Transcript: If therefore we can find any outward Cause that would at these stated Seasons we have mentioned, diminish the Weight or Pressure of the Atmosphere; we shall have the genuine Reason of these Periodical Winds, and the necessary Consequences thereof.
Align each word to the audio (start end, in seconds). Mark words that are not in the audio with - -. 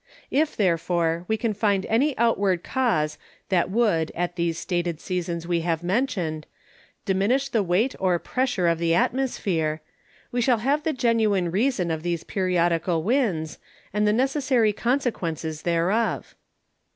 If 0.31 0.55
therefore 0.55 1.25
we 1.27 1.37
can 1.37 1.53
find 1.53 1.85
any 1.85 2.17
outward 2.17 2.63
Cause 2.63 3.19
that 3.49 3.69
would 3.69 4.09
at 4.15 4.35
these 4.35 4.57
stated 4.57 4.99
Seasons 4.99 5.47
we 5.47 5.59
have 5.59 5.83
mentioned, 5.83 6.47
diminish 7.05 7.49
the 7.49 7.61
Weight 7.61 7.93
or 7.99 8.17
Pressure 8.17 8.67
of 8.67 8.79
the 8.79 8.95
Atmosphere; 8.95 9.79
we 10.31 10.41
shall 10.41 10.57
have 10.57 10.81
the 10.81 10.91
genuine 10.93 11.51
Reason 11.51 11.91
of 11.91 12.01
these 12.01 12.23
Periodical 12.23 13.03
Winds, 13.03 13.59
and 13.93 14.07
the 14.07 14.11
necessary 14.11 14.73
Consequences 14.73 15.61
thereof. 15.61 16.33